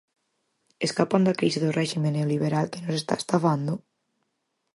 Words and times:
Escapan 0.87 1.21
da 1.27 1.37
crise 1.39 1.59
do 1.63 1.75
réxime 1.79 2.09
neoliberal 2.15 2.65
que 2.71 2.83
nos 2.83 2.95
está 3.01 3.13
estafando? 3.19 3.73